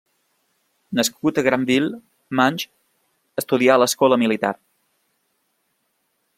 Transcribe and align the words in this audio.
Nascut 0.99 1.41
a 1.41 1.43
Granville, 1.47 1.99
Manche, 2.41 2.71
estudià 3.43 3.75
a 3.77 3.83
l'Escola 3.83 4.21
militar. 4.25 4.55